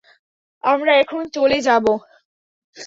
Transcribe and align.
আমরা 0.63 0.91
এখন 0.95 1.21
চলে 1.33 1.57
যাবো। 1.61 1.93